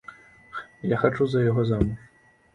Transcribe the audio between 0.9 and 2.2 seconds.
Я хачу за яго замуж.